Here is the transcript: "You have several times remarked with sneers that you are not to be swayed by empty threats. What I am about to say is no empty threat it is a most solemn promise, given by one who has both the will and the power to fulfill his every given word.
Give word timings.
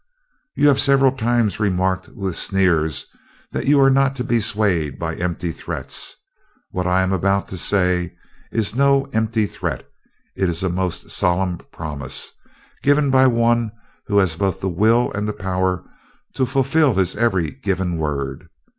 "You 0.55 0.67
have 0.69 0.79
several 0.81 1.11
times 1.11 1.59
remarked 1.59 2.09
with 2.09 2.35
sneers 2.35 3.05
that 3.51 3.67
you 3.67 3.79
are 3.79 3.91
not 3.91 4.15
to 4.15 4.23
be 4.23 4.39
swayed 4.41 4.97
by 4.97 5.13
empty 5.13 5.51
threats. 5.51 6.15
What 6.71 6.87
I 6.87 7.03
am 7.03 7.13
about 7.13 7.47
to 7.49 7.57
say 7.59 8.15
is 8.51 8.73
no 8.75 9.03
empty 9.13 9.45
threat 9.45 9.87
it 10.35 10.49
is 10.49 10.63
a 10.63 10.69
most 10.69 11.11
solemn 11.11 11.59
promise, 11.71 12.33
given 12.81 13.11
by 13.11 13.27
one 13.27 13.71
who 14.07 14.17
has 14.17 14.35
both 14.35 14.59
the 14.59 14.69
will 14.69 15.11
and 15.13 15.27
the 15.27 15.33
power 15.33 15.83
to 16.33 16.47
fulfill 16.47 16.95
his 16.95 17.15
every 17.15 17.51
given 17.51 17.97
word. 17.99 18.49